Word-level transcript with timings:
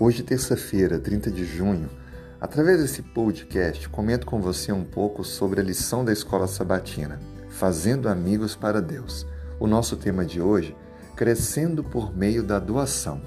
Hoje, 0.00 0.24
terça-feira, 0.24 0.98
30 0.98 1.30
de 1.30 1.44
junho, 1.44 1.88
através 2.40 2.80
desse 2.80 3.00
podcast, 3.00 3.88
comento 3.88 4.26
com 4.26 4.40
você 4.40 4.72
um 4.72 4.82
pouco 4.82 5.22
sobre 5.22 5.60
a 5.60 5.62
lição 5.62 6.04
da 6.04 6.12
escola 6.12 6.48
sabatina, 6.48 7.20
Fazendo 7.48 8.08
Amigos 8.08 8.56
para 8.56 8.82
Deus. 8.82 9.24
O 9.60 9.68
nosso 9.68 9.96
tema 9.96 10.24
de 10.24 10.40
hoje, 10.40 10.76
Crescendo 11.14 11.84
por 11.84 12.14
meio 12.14 12.42
da 12.42 12.58
doação. 12.58 13.20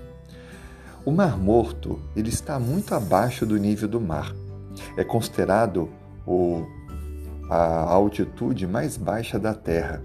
O 1.05 1.11
Mar 1.11 1.37
Morto 1.37 2.01
ele 2.13 2.27
está 2.27 2.59
muito 2.59 2.93
abaixo 2.93 3.45
do 3.45 3.55
nível 3.55 3.87
do 3.87 4.01
mar. 4.01 4.35
É 4.97 5.05
considerado 5.05 5.89
o, 6.25 6.67
a 7.49 7.93
altitude 7.93 8.67
mais 8.67 8.97
baixa 8.97 9.39
da 9.39 9.53
Terra. 9.53 10.03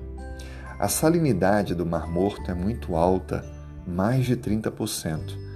A 0.79 0.87
salinidade 0.87 1.75
do 1.75 1.85
Mar 1.85 2.07
Morto 2.07 2.49
é 2.49 2.55
muito 2.55 2.95
alta, 2.95 3.45
mais 3.85 4.25
de 4.25 4.36
30%. 4.36 5.52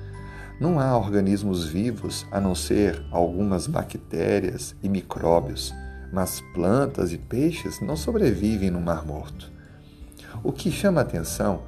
Não 0.59 0.80
há 0.80 0.96
organismos 0.96 1.66
vivos 1.66 2.27
a 2.30 2.41
não 2.41 2.55
ser 2.55 3.05
algumas 3.10 3.66
bactérias 3.66 4.74
e 4.82 4.88
micróbios, 4.88 5.74
mas 6.10 6.42
plantas 6.55 7.12
e 7.12 7.19
peixes 7.19 7.80
não 7.82 7.95
sobrevivem 7.95 8.70
no 8.70 8.80
Mar 8.80 9.05
Morto. 9.05 9.52
O 10.42 10.51
que 10.52 10.70
chama 10.70 11.02
atenção 11.02 11.62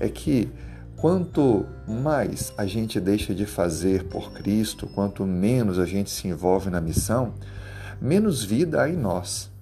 é 0.00 0.08
que 0.08 0.50
quanto 0.96 1.64
mais 1.86 2.52
a 2.58 2.66
gente 2.66 2.98
deixa 2.98 3.32
de 3.32 3.46
fazer 3.46 4.04
por 4.04 4.32
Cristo, 4.32 4.88
quanto 4.88 5.24
menos 5.24 5.78
a 5.78 5.86
gente 5.86 6.10
se 6.10 6.26
envolve 6.26 6.68
na 6.68 6.80
missão, 6.80 7.34
menos 8.00 8.42
vida 8.42 8.82
há 8.82 8.88
em 8.88 8.96
nós. 8.96 9.52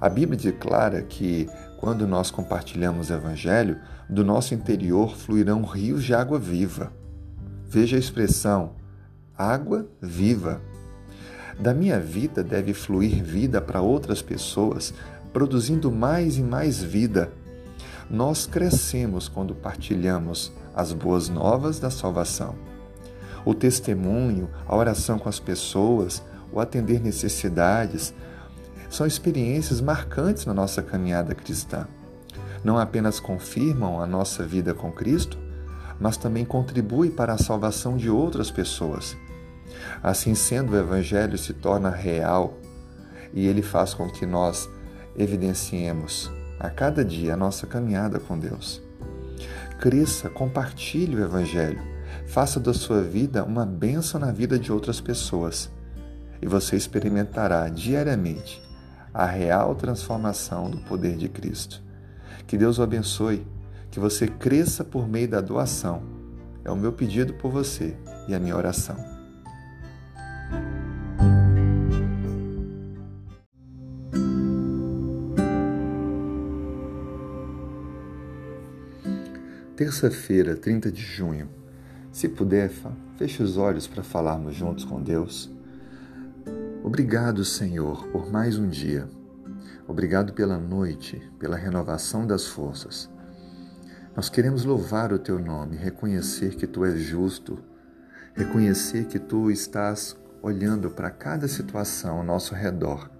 A 0.00 0.08
Bíblia 0.08 0.38
declara 0.38 1.02
que 1.02 1.48
quando 1.78 2.06
nós 2.06 2.30
compartilhamos 2.30 3.10
o 3.10 3.14
Evangelho, 3.14 3.76
do 4.08 4.24
nosso 4.24 4.54
interior 4.54 5.16
fluirão 5.16 5.62
rios 5.64 6.04
de 6.04 6.14
água 6.14 6.38
viva. 6.38 6.92
Veja 7.72 7.96
a 7.96 7.98
expressão 7.98 8.72
água 9.34 9.88
viva. 9.98 10.60
Da 11.58 11.72
minha 11.72 11.98
vida 11.98 12.44
deve 12.44 12.74
fluir 12.74 13.24
vida 13.24 13.62
para 13.62 13.80
outras 13.80 14.20
pessoas, 14.20 14.92
produzindo 15.32 15.90
mais 15.90 16.36
e 16.36 16.42
mais 16.42 16.82
vida. 16.82 17.32
Nós 18.10 18.44
crescemos 18.44 19.26
quando 19.26 19.54
partilhamos 19.54 20.52
as 20.74 20.92
boas 20.92 21.30
novas 21.30 21.80
da 21.80 21.88
salvação. 21.88 22.56
O 23.42 23.54
testemunho, 23.54 24.50
a 24.66 24.76
oração 24.76 25.18
com 25.18 25.30
as 25.30 25.40
pessoas, 25.40 26.22
o 26.52 26.60
atender 26.60 27.00
necessidades, 27.00 28.12
são 28.90 29.06
experiências 29.06 29.80
marcantes 29.80 30.44
na 30.44 30.52
nossa 30.52 30.82
caminhada 30.82 31.34
cristã. 31.34 31.88
Não 32.62 32.76
apenas 32.76 33.18
confirmam 33.18 33.98
a 33.98 34.06
nossa 34.06 34.44
vida 34.44 34.74
com 34.74 34.92
Cristo, 34.92 35.38
mas 36.02 36.16
também 36.16 36.44
contribuem 36.44 37.12
para 37.12 37.32
a 37.32 37.38
salvação 37.38 37.96
de 37.96 38.10
outras 38.10 38.50
pessoas. 38.50 39.16
Assim 40.02 40.34
sendo, 40.34 40.72
o 40.72 40.76
Evangelho 40.76 41.38
se 41.38 41.54
torna 41.54 41.90
real 41.90 42.58
e 43.32 43.46
ele 43.46 43.62
faz 43.62 43.94
com 43.94 44.10
que 44.10 44.26
nós 44.26 44.68
evidenciemos 45.16 46.28
a 46.58 46.68
cada 46.68 47.04
dia 47.04 47.34
a 47.34 47.36
nossa 47.36 47.68
caminhada 47.68 48.18
com 48.18 48.36
Deus. 48.36 48.82
Cresça, 49.78 50.28
compartilhe 50.28 51.14
o 51.14 51.22
Evangelho, 51.22 51.80
faça 52.26 52.58
da 52.58 52.74
sua 52.74 53.00
vida 53.00 53.44
uma 53.44 53.64
bênção 53.64 54.20
na 54.20 54.32
vida 54.32 54.58
de 54.58 54.72
outras 54.72 55.00
pessoas 55.00 55.70
e 56.40 56.48
você 56.48 56.74
experimentará 56.74 57.68
diariamente 57.68 58.60
a 59.14 59.24
real 59.24 59.76
transformação 59.76 60.68
do 60.68 60.78
poder 60.78 61.16
de 61.16 61.28
Cristo. 61.28 61.80
Que 62.44 62.58
Deus 62.58 62.78
o 62.78 62.82
abençoe, 62.82 63.46
que 63.92 64.00
você 64.00 64.26
cresça 64.26 64.82
por 64.82 65.06
meio 65.06 65.28
da 65.28 65.42
doação. 65.42 66.02
É 66.64 66.70
o 66.70 66.76
meu 66.76 66.94
pedido 66.94 67.34
por 67.34 67.52
você 67.52 67.94
e 68.26 68.34
a 68.34 68.40
minha 68.40 68.56
oração. 68.56 68.96
Terça-feira, 79.76 80.56
30 80.56 80.90
de 80.90 81.02
junho. 81.02 81.50
Se 82.10 82.28
puder, 82.30 82.70
feche 83.18 83.42
os 83.42 83.58
olhos 83.58 83.86
para 83.86 84.02
falarmos 84.02 84.54
juntos 84.54 84.86
com 84.86 85.02
Deus. 85.02 85.50
Obrigado, 86.82 87.44
Senhor, 87.44 88.06
por 88.06 88.30
mais 88.30 88.56
um 88.56 88.68
dia. 88.68 89.06
Obrigado 89.86 90.32
pela 90.32 90.56
noite, 90.56 91.20
pela 91.38 91.56
renovação 91.56 92.26
das 92.26 92.46
forças. 92.46 93.12
Nós 94.14 94.28
queremos 94.28 94.62
louvar 94.66 95.10
o 95.10 95.18
teu 95.18 95.38
nome, 95.38 95.74
reconhecer 95.74 96.54
que 96.54 96.66
tu 96.66 96.84
és 96.84 97.00
justo, 97.00 97.58
reconhecer 98.34 99.06
que 99.06 99.18
tu 99.18 99.50
estás 99.50 100.14
olhando 100.42 100.90
para 100.90 101.10
cada 101.10 101.48
situação 101.48 102.18
ao 102.18 102.24
nosso 102.24 102.54
redor. 102.54 103.10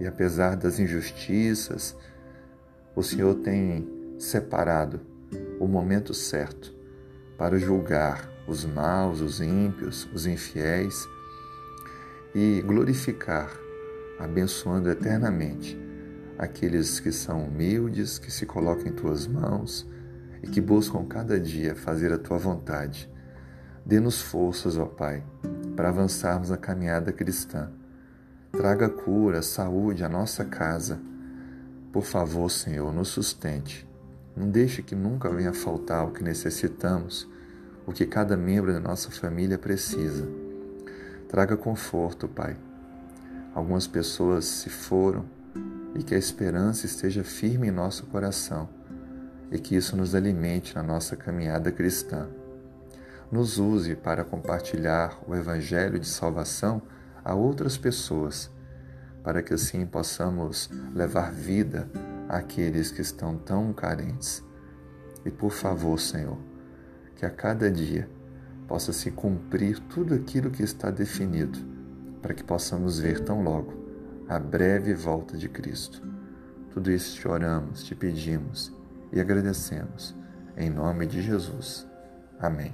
E 0.00 0.06
apesar 0.06 0.56
das 0.56 0.80
injustiças, 0.80 1.96
o 2.96 3.04
Senhor 3.04 3.36
tem 3.36 3.88
separado 4.18 5.00
o 5.60 5.68
momento 5.68 6.12
certo 6.12 6.74
para 7.38 7.56
julgar 7.56 8.28
os 8.48 8.64
maus, 8.64 9.20
os 9.20 9.40
ímpios, 9.40 10.08
os 10.12 10.26
infiéis 10.26 11.06
e 12.34 12.62
glorificar, 12.62 13.48
abençoando 14.18 14.90
eternamente 14.90 15.78
aqueles 16.36 16.98
que 16.98 17.12
são 17.12 17.44
humildes, 17.44 18.18
que 18.18 18.32
se 18.32 18.44
colocam 18.44 18.88
em 18.88 18.92
tuas 18.92 19.24
mãos 19.28 19.86
e 20.42 20.48
que 20.48 20.60
buscam 20.60 21.04
cada 21.04 21.38
dia 21.38 21.74
fazer 21.74 22.12
a 22.12 22.18
tua 22.18 22.38
vontade. 22.38 23.10
Dê-nos 23.84 24.20
forças, 24.20 24.76
ó 24.76 24.86
Pai, 24.86 25.22
para 25.76 25.88
avançarmos 25.88 26.50
na 26.50 26.56
caminhada 26.56 27.12
cristã. 27.12 27.70
Traga 28.52 28.88
cura, 28.88 29.42
saúde 29.42 30.04
à 30.04 30.08
nossa 30.08 30.44
casa. 30.44 30.98
Por 31.92 32.02
favor, 32.02 32.50
Senhor, 32.50 32.92
nos 32.92 33.08
sustente. 33.08 33.88
Não 34.36 34.50
deixe 34.50 34.82
que 34.82 34.94
nunca 34.94 35.30
venha 35.30 35.52
faltar 35.52 36.06
o 36.06 36.10
que 36.10 36.22
necessitamos, 36.22 37.28
o 37.86 37.92
que 37.92 38.06
cada 38.06 38.36
membro 38.36 38.72
da 38.72 38.80
nossa 38.80 39.10
família 39.10 39.56
precisa. 39.56 40.28
Traga 41.28 41.56
conforto, 41.56 42.28
Pai. 42.28 42.56
Algumas 43.54 43.86
pessoas 43.86 44.44
se 44.44 44.68
foram 44.68 45.24
e 45.94 46.02
que 46.02 46.14
a 46.14 46.18
esperança 46.18 46.86
esteja 46.86 47.24
firme 47.24 47.68
em 47.68 47.70
nosso 47.70 48.04
coração 48.06 48.68
e 49.50 49.58
que 49.58 49.76
isso 49.76 49.96
nos 49.96 50.14
alimente 50.14 50.74
na 50.74 50.82
nossa 50.82 51.16
caminhada 51.16 51.70
cristã. 51.70 52.28
Nos 53.30 53.58
use 53.58 53.94
para 53.94 54.24
compartilhar 54.24 55.18
o 55.26 55.34
Evangelho 55.34 55.98
de 55.98 56.08
salvação 56.08 56.82
a 57.24 57.34
outras 57.34 57.76
pessoas, 57.76 58.50
para 59.22 59.42
que 59.42 59.54
assim 59.54 59.84
possamos 59.84 60.70
levar 60.94 61.32
vida 61.32 61.88
àqueles 62.28 62.90
que 62.90 63.00
estão 63.00 63.36
tão 63.36 63.72
carentes. 63.72 64.44
E 65.24 65.30
por 65.30 65.50
favor, 65.50 65.98
Senhor, 65.98 66.38
que 67.16 67.26
a 67.26 67.30
cada 67.30 67.70
dia 67.70 68.08
possa 68.68 68.92
se 68.92 69.10
cumprir 69.10 69.80
tudo 69.80 70.14
aquilo 70.14 70.50
que 70.50 70.62
está 70.62 70.90
definido, 70.90 71.58
para 72.22 72.34
que 72.34 72.44
possamos 72.44 72.98
ver 72.98 73.20
tão 73.20 73.42
logo 73.42 73.74
a 74.28 74.38
breve 74.38 74.94
volta 74.94 75.36
de 75.36 75.48
Cristo. 75.48 76.02
Tudo 76.72 76.90
isso 76.90 77.16
te 77.16 77.26
oramos, 77.26 77.84
te 77.84 77.94
pedimos 77.94 78.72
e 79.12 79.20
agradecemos. 79.20 80.14
Em 80.56 80.70
nome 80.70 81.06
de 81.06 81.22
Jesus. 81.22 81.86
Amém. 82.38 82.72